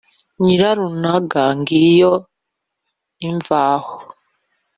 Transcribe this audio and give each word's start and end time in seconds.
Nyirarumaga 0.43 1.43
ngiyo 1.59 2.13
imvaho, 3.27 3.95